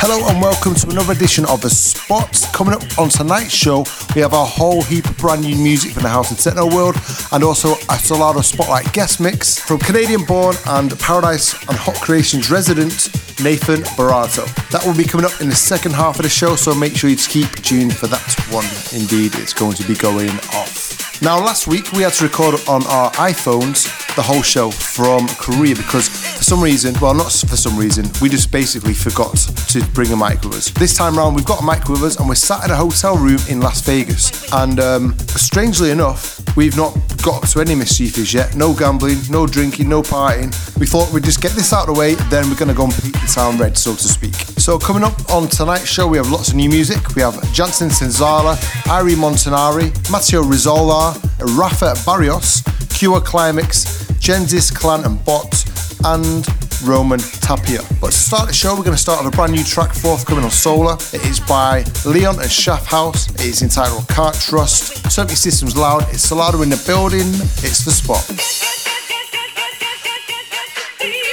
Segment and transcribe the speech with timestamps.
[0.00, 2.30] Hello and welcome to another edition of The Spot.
[2.52, 3.84] Coming up on tonight's show,
[4.14, 6.94] we have a whole heap of brand new music from the house and techno world
[7.32, 12.48] and also a Solardo Spotlight guest mix from Canadian born and Paradise and Hot Creations
[12.48, 13.10] resident
[13.42, 14.46] Nathan Barato.
[14.70, 17.10] That will be coming up in the second half of the show, so make sure
[17.10, 18.66] you keep tuned for that one.
[18.98, 21.20] Indeed, it's going to be going off.
[21.20, 25.74] Now, last week we had to record on our iPhones the whole show from Korea
[25.74, 30.12] because for some reason, well, not for some reason, we just basically forgot to bring
[30.12, 30.70] a mic with us.
[30.70, 33.16] This time around, we've got a mic with us and we're sat in a hotel
[33.16, 34.52] room in Las Vegas.
[34.52, 38.54] And um, strangely enough, we've not got to any mischief yet.
[38.56, 40.52] No gambling, no drinking, no partying.
[40.78, 42.84] We thought we'd just get this out of the way, then we're going to go
[42.84, 44.34] and beat the town red, so to speak.
[44.34, 47.14] So, coming up on tonight's show, we have lots of new music.
[47.14, 48.56] We have Jansen Senzala,
[48.88, 51.14] Ari Montanari, Matteo Rizzola,
[51.58, 55.64] Rafa Barrios, Cure Climax, Genesis Clan and Bot,
[56.04, 56.46] and
[56.82, 57.80] Roman Tapia.
[58.00, 60.42] But to start the show, we're going to start with a brand new track forthcoming
[60.42, 60.94] on Sola.
[61.12, 63.28] It is by Leon and Shaft House.
[63.30, 65.08] It is entitled Can't Trust.
[65.08, 66.02] Certainly Systems Loud.
[66.12, 67.28] It's Solardo in the building.
[67.62, 68.28] It's the spot.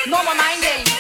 [0.08, 0.95] No more mind games.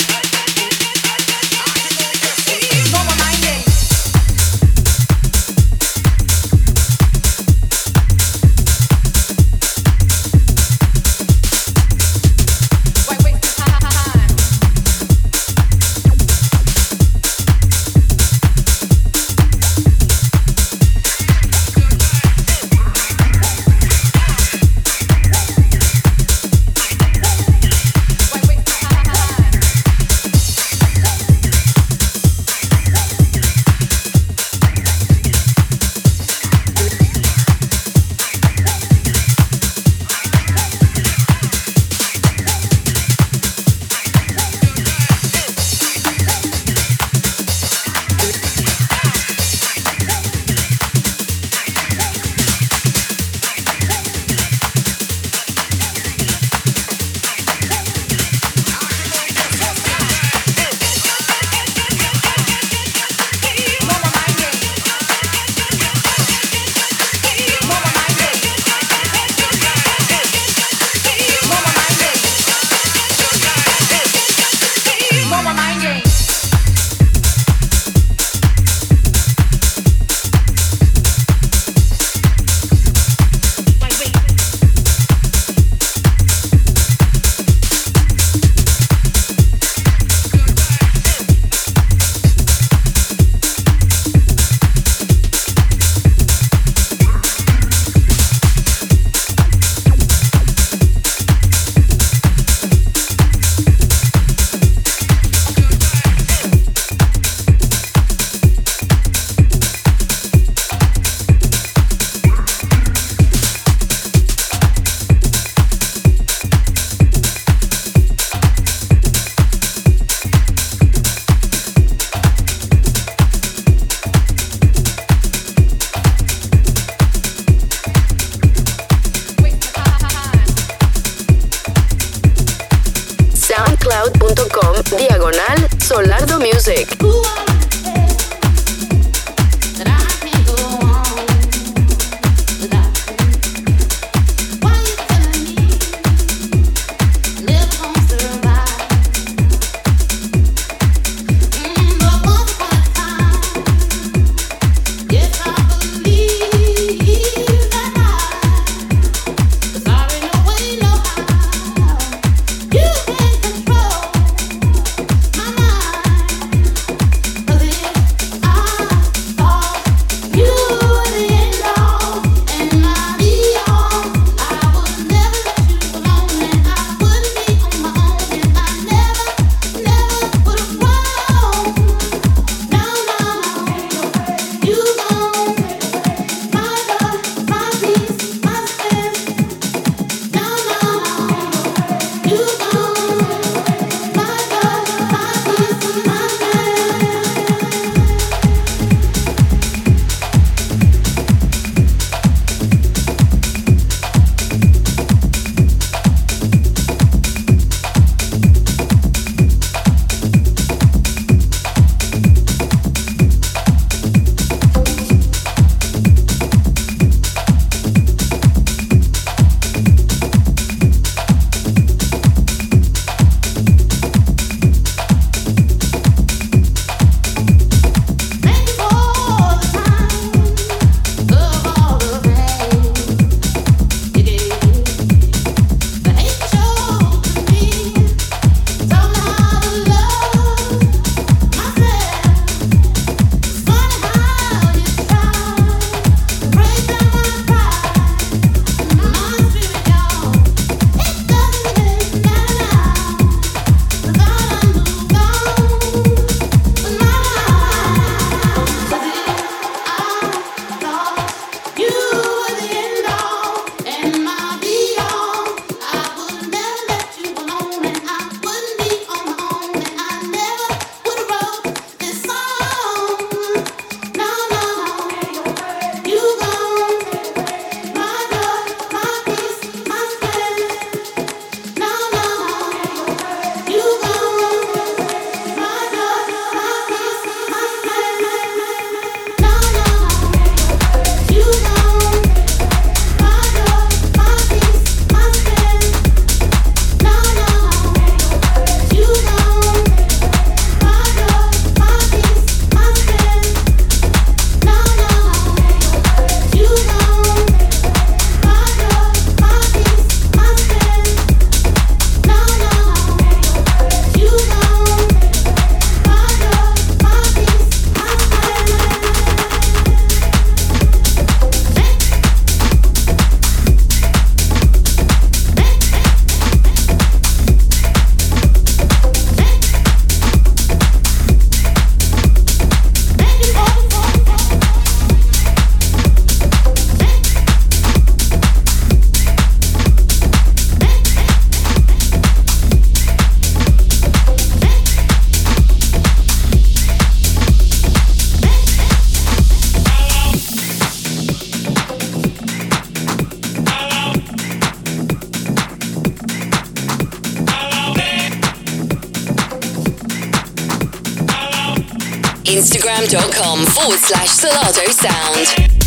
[363.05, 365.84] Instagram.com forward slash Solardo Sound.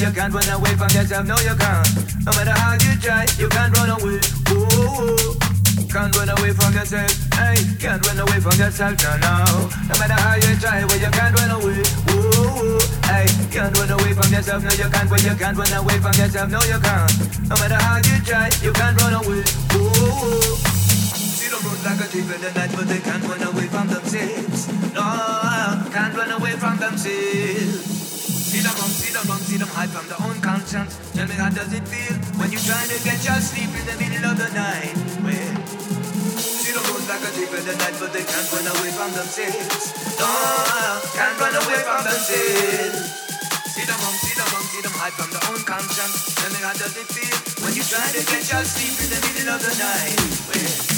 [0.00, 1.24] you can't run away from yourself.
[1.26, 1.88] No, you can't.
[2.24, 4.20] No matter how you try, you can't run away.
[4.52, 5.32] Ooh,
[5.88, 7.12] can't run away from yourself.
[7.32, 8.92] Hey, can't run away from yourself.
[9.00, 9.34] No, no.
[9.88, 11.80] No matter how you try, well, you can't run away.
[12.12, 12.78] Ooh,
[13.08, 14.62] hey, can't run away from yourself.
[14.64, 15.08] No, you can't.
[15.08, 16.50] Well, you can't run away from yourself.
[16.50, 17.48] No, you can't.
[17.48, 19.40] No matter how you try, you can't run away.
[19.80, 20.56] Ooh.
[21.16, 23.88] See the road like a thief in the night, but they can't run away from
[23.88, 24.68] themselves.
[24.92, 25.08] No,
[25.88, 27.95] can't run away from themselves
[28.74, 30.98] them see them up, see them hide from their own conscience.
[31.14, 33.96] Tell me how does it feel when you trying to get your sleep in the
[34.00, 34.96] middle of the night?
[35.22, 35.54] Well,
[36.40, 39.10] see them goes like a thief in the night, but they can't run away from
[39.14, 39.94] themselves.
[40.18, 40.30] No,
[41.14, 42.98] can't run away from themselves.
[43.70, 46.34] See them up, see them up, see them hide from their own conscience.
[46.34, 49.20] Tell me how does it feel when you trying to get your sleep in the
[49.20, 50.18] middle of the night?
[50.48, 50.95] Well.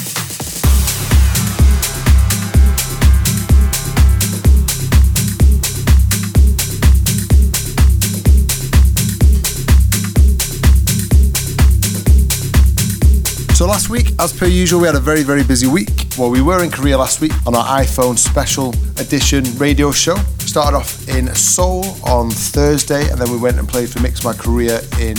[13.59, 15.89] So last week, as per usual, we had a very, very busy week.
[16.17, 20.15] Well, we were in Korea last week on our iPhone special edition radio show.
[20.37, 24.31] Started off in Seoul on Thursday, and then we went and played for Mix My
[24.31, 25.17] Korea in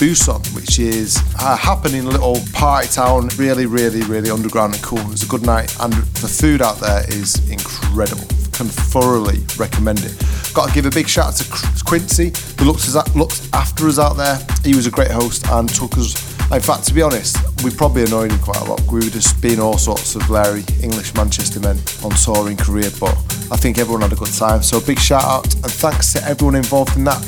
[0.00, 5.00] Busan, which is a happening little party town, really, really, really underground and cool.
[5.00, 8.41] It was a good night, and the food out there is incredible.
[8.52, 10.14] Can thoroughly recommend it.
[10.54, 13.98] Got to give a big shout out to Quincy, who looked, us, looked after us
[13.98, 14.38] out there.
[14.64, 18.04] He was a great host and took us in fact, to be honest, we probably
[18.04, 18.82] annoyed him quite a lot.
[18.82, 22.90] We were just being all sorts of Larry English Manchester men on tour in Korea,
[23.00, 23.16] but
[23.50, 24.62] I think everyone had a good time.
[24.62, 27.24] So big shout out and thanks to everyone involved in that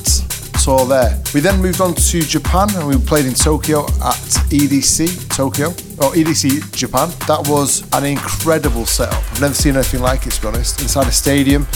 [0.63, 1.23] tour there.
[1.33, 4.21] We then moved on to Japan and we played in Tokyo at
[4.53, 7.09] EDC Tokyo Oh, or EDC Japan.
[7.27, 9.23] That was an incredible setup.
[9.33, 10.81] I've never seen anything like it to be honest.
[10.81, 11.67] Inside a stadium,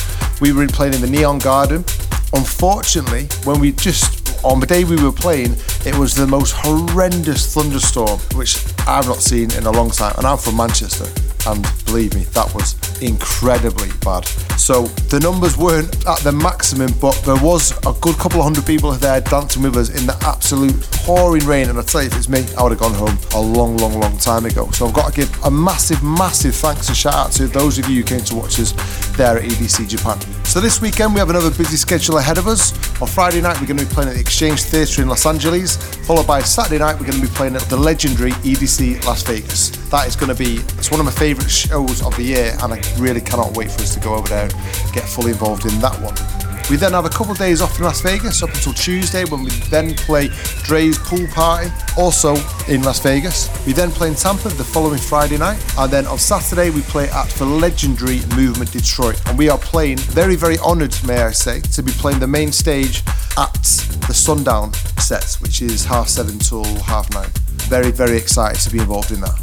[0.40, 1.85] we were playing in the Neon Garden.
[2.33, 7.52] Unfortunately, when we just on the day we were playing, it was the most horrendous
[7.54, 10.14] thunderstorm, which I've not seen in a long time.
[10.16, 11.27] And I'm from Manchester.
[11.48, 14.24] And believe me, that was incredibly bad.
[14.58, 18.66] So the numbers weren't at the maximum, but there was a good couple of hundred
[18.66, 21.70] people there dancing with us in the absolute pouring rain.
[21.70, 23.98] And I tell you, if it's me, I would have gone home a long, long,
[23.98, 24.70] long time ago.
[24.72, 27.88] So I've got to give a massive, massive thanks and shout out to those of
[27.88, 28.72] you who came to watch us
[29.16, 30.38] there at EDC Japan.
[30.48, 32.72] So this weekend we have another busy schedule ahead of us.
[33.02, 35.76] On Friday night we're going to be playing at the Exchange Theatre in Los Angeles,
[36.06, 39.68] followed by Saturday night we're going to be playing at the legendary EDC Las Vegas.
[39.90, 42.72] That is going to be it's one of my favourite shows of the year, and
[42.72, 45.78] I really cannot wait for us to go over there and get fully involved in
[45.80, 46.47] that one.
[46.70, 49.42] We then have a couple of days off in Las Vegas up until Tuesday when
[49.42, 52.37] we then play Drai's Pool Party, also
[52.68, 53.48] in Las Vegas.
[53.66, 57.09] We then play in Tampa the following Friday night, and then on Saturday we play
[57.09, 59.18] at the legendary Movement Detroit.
[59.28, 62.52] And we are playing, very, very honoured, may I say, to be playing the main
[62.52, 63.02] stage
[63.38, 63.62] at
[64.07, 67.31] the Sundown sets, which is half seven till half nine.
[67.66, 69.34] Very, very excited to be involved in that.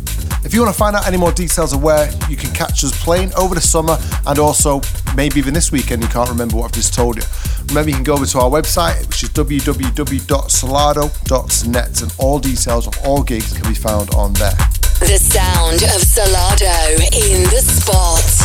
[0.46, 2.92] If you want to find out any more details of where you can catch us
[3.04, 3.98] playing over the summer
[4.28, 4.80] and also
[5.16, 7.24] maybe even this weekend, you can't remember what I've just told you.
[7.70, 12.96] Remember, you can go over to our website, which is www.solardo.net, and all details of
[13.04, 14.54] all gigs can be found on there.
[15.00, 18.45] The sound of Solardo in the spot.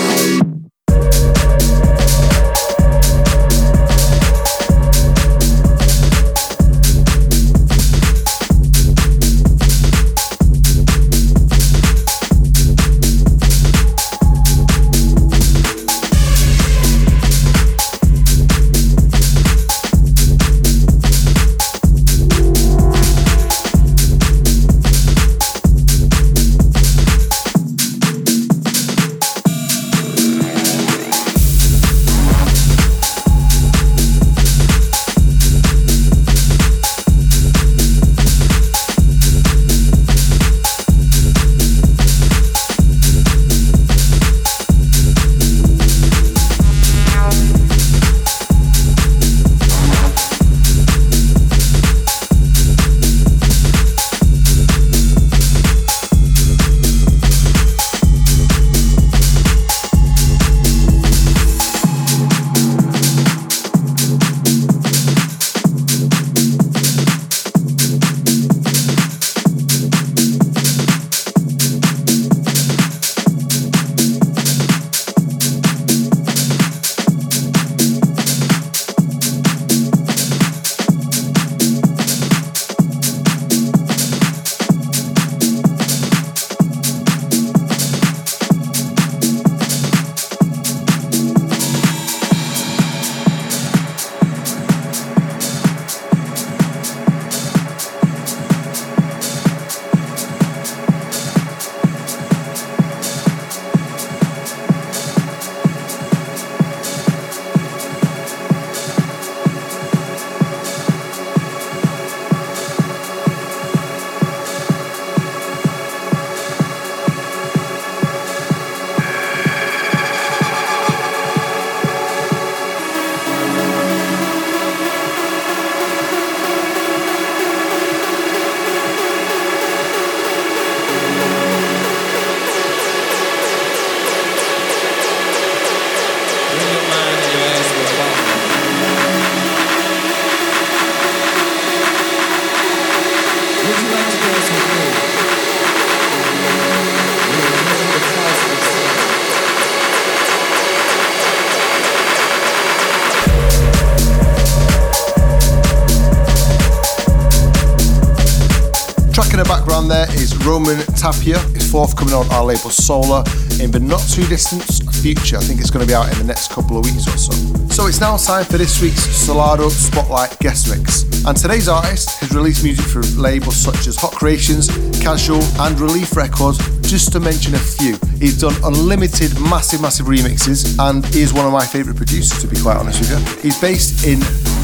[160.51, 161.37] Roman Tapia.
[161.55, 163.23] is forthcoming on our label Sola
[163.61, 164.61] in the not too distant
[164.95, 165.37] future.
[165.37, 167.31] I think it's going to be out in the next couple of weeks or so.
[167.69, 171.03] So it's now time for this week's Solardo Spotlight guest mix.
[171.23, 174.67] And today's artist has released music for labels such as Hot Creations,
[174.99, 177.95] Casual, and Relief Records, just to mention a few.
[178.19, 182.59] He's done unlimited, massive, massive remixes, and is one of my favourite producers, to be
[182.59, 183.41] quite honest with you.
[183.41, 184.19] He's based in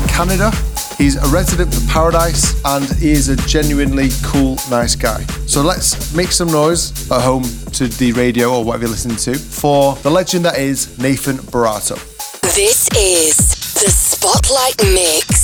[0.09, 0.51] Canada.
[0.97, 5.21] He's a resident of Paradise and he is a genuinely cool, nice guy.
[5.45, 9.37] So let's make some noise at home to the radio or whatever you're listening to
[9.37, 11.95] for the legend that is Nathan Barato.
[12.55, 13.37] This is
[13.75, 15.36] the Spotlight Mix.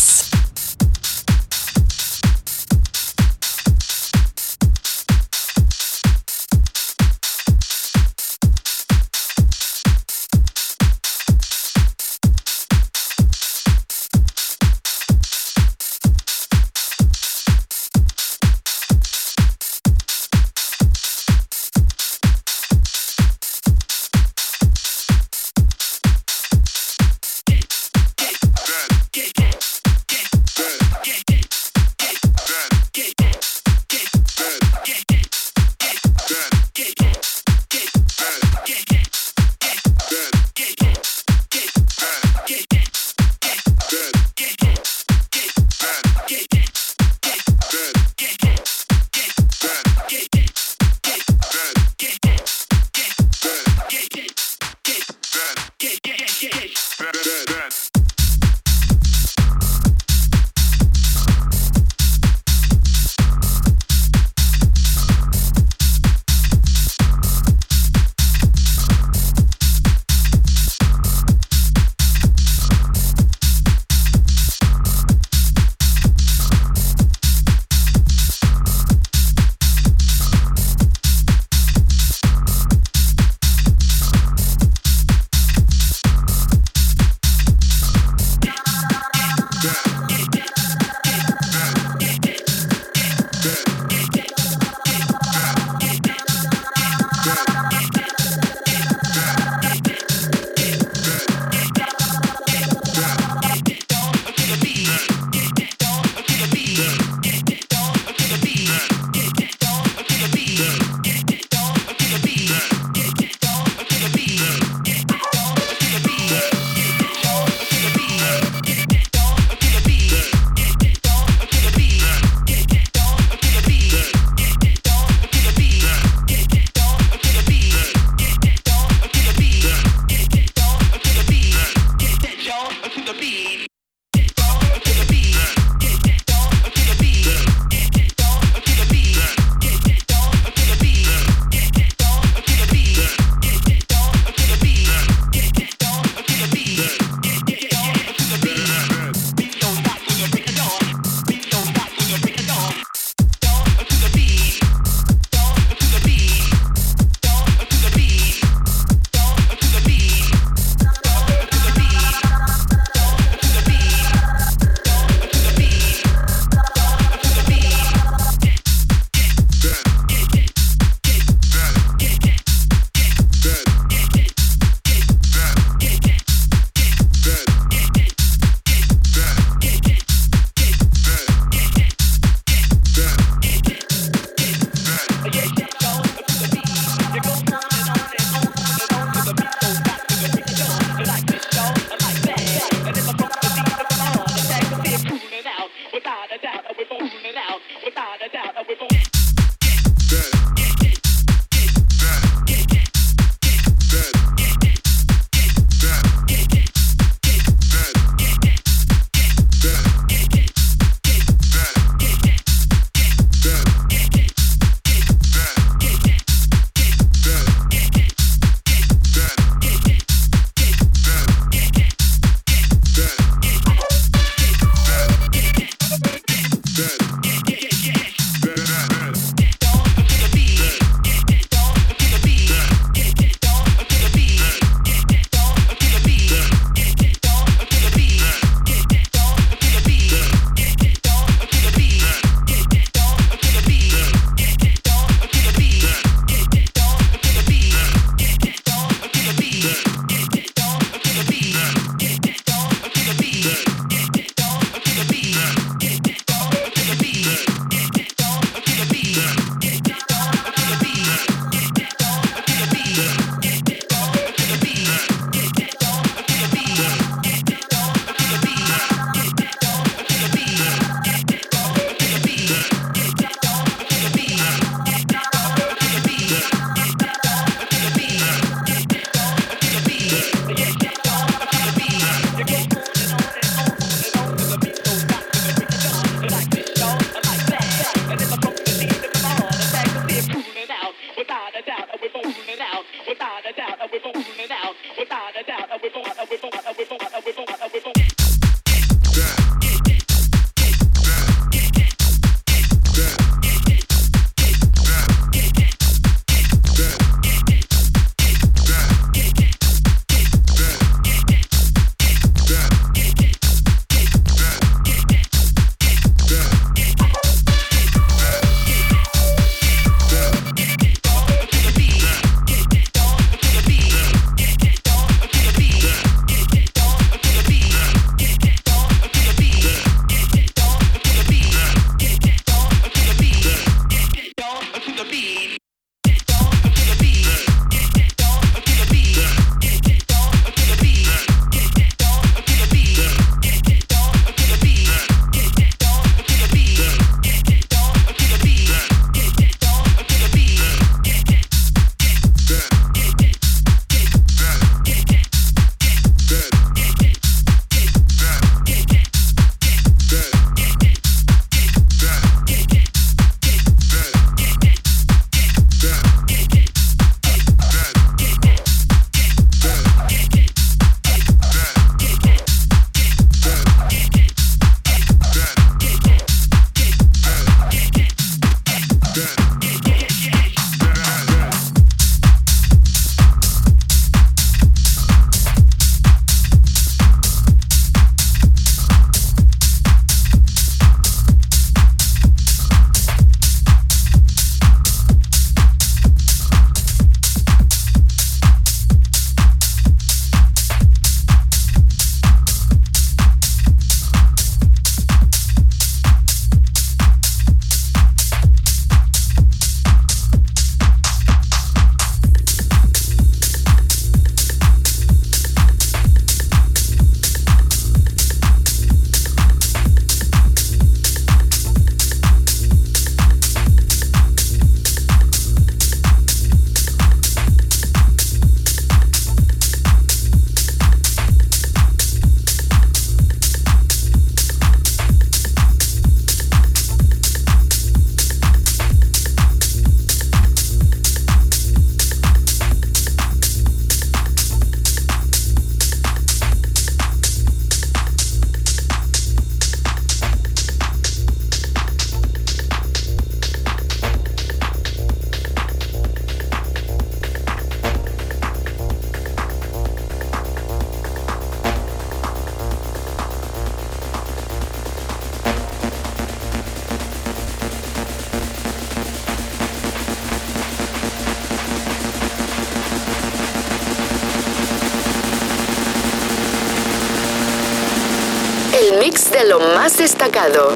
[478.84, 480.74] el mix de lo más destacado.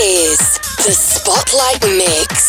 [0.00, 0.38] Is
[0.84, 2.47] the Spotlight Mix.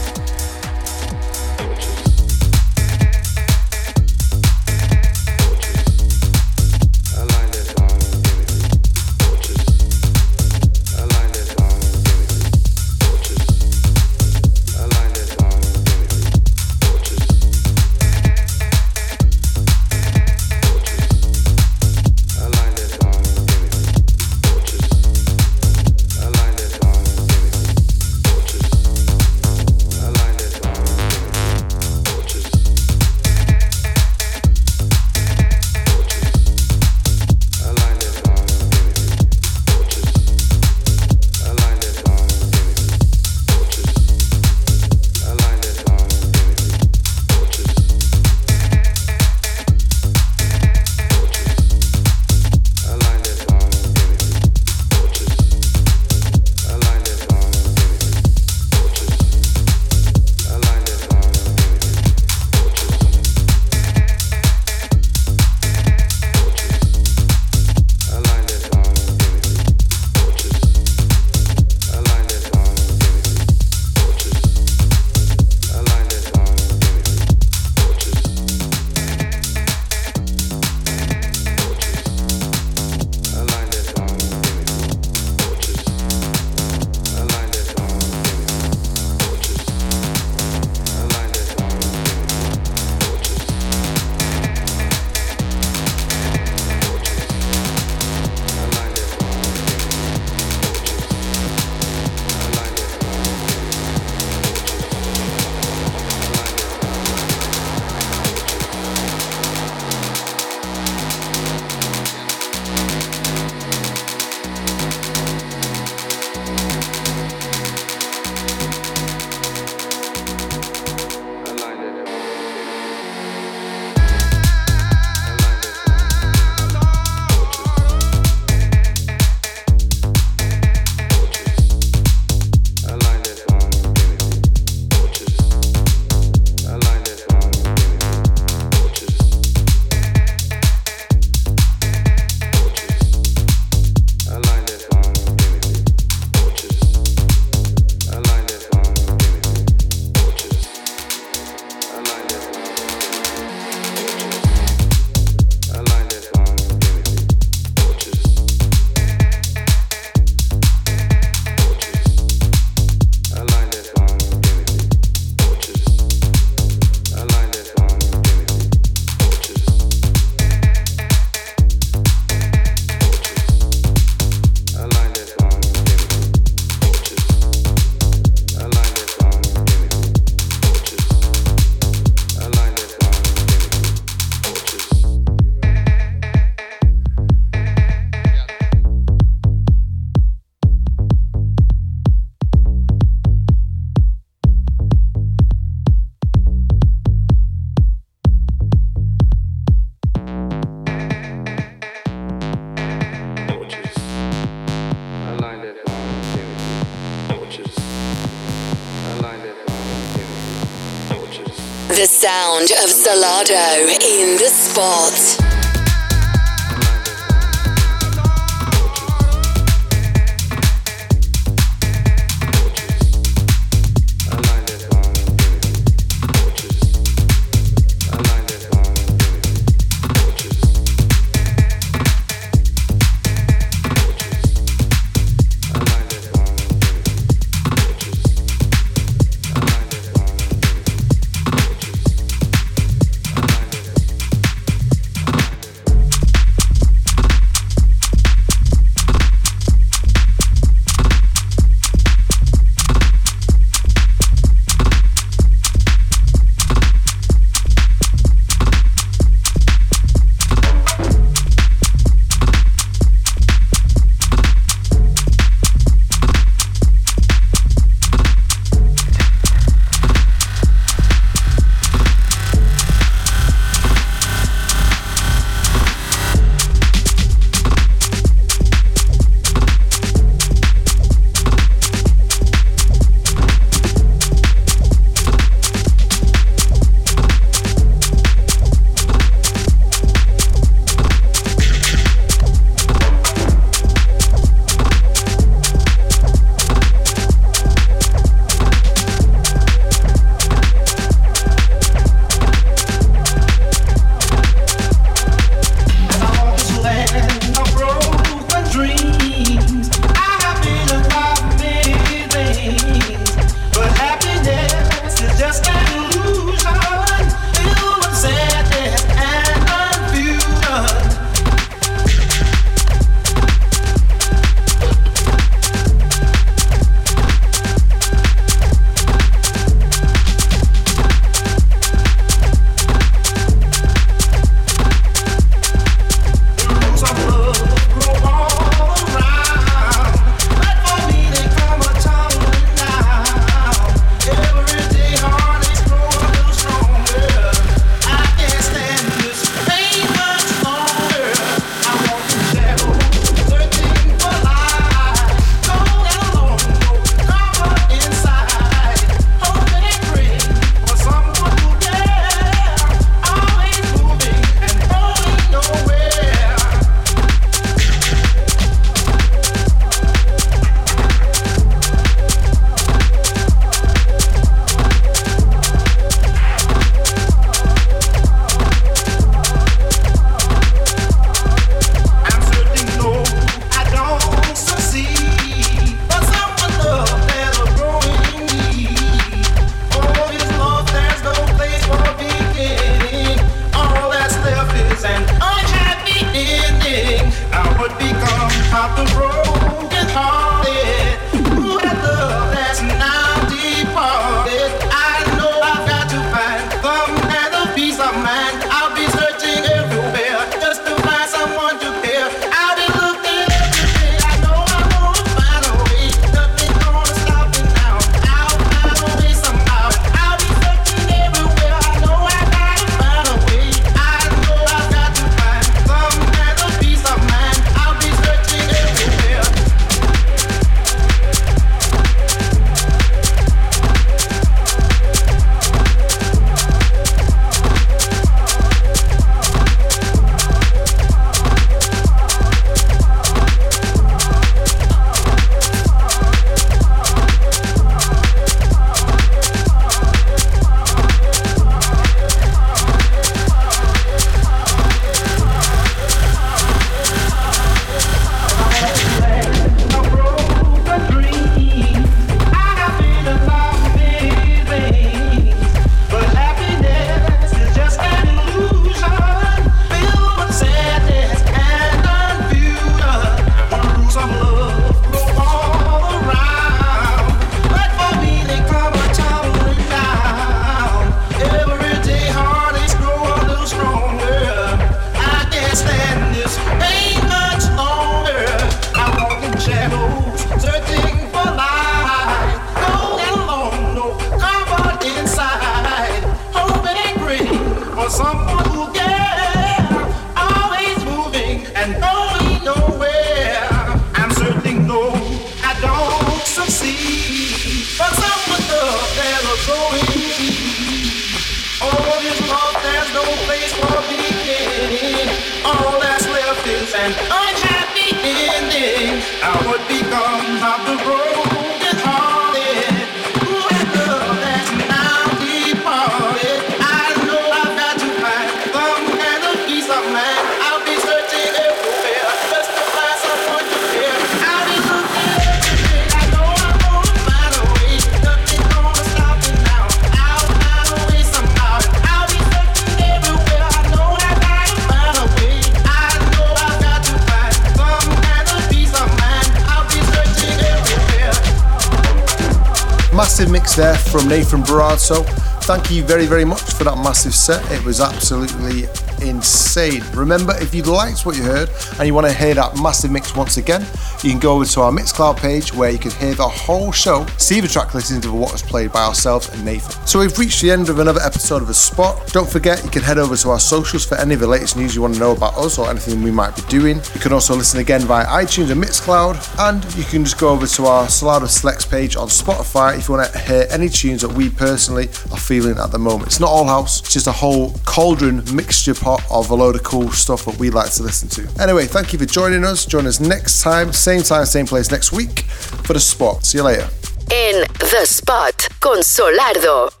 [553.75, 555.25] There from Nathan Barato.
[555.63, 557.63] Thank you very, very much for that massive set.
[557.71, 558.83] It was absolutely
[559.25, 559.60] insane.
[559.71, 563.35] Remember, if you liked what you heard and you want to hear that massive mix
[563.37, 563.85] once again,
[564.21, 567.25] you can go over to our Mixcloud page where you can hear the whole show,
[567.37, 570.05] see the track listings of what was played by ourselves and Nathan.
[570.05, 572.27] So we've reached the end of another episode of The Spot.
[572.33, 574.93] Don't forget, you can head over to our socials for any of the latest news
[574.93, 576.97] you want to know about us or anything we might be doing.
[577.13, 580.67] You can also listen again via iTunes and Mixcloud, and you can just go over
[580.67, 584.33] to our Solardo Selects page on Spotify if you want to hear any tunes that
[584.33, 586.27] we personally are feeling at the moment.
[586.27, 589.83] It's not all house, it's just a whole cauldron mixture pot of a load of
[589.83, 591.61] cool stuff that we like to listen to.
[591.61, 592.85] Anyway, thank you for joining us.
[592.85, 595.41] Join us next time, same time, same place next week
[595.85, 596.43] for The Spot.
[596.43, 596.89] See you later.
[597.29, 600.00] En The Spot con Solardo.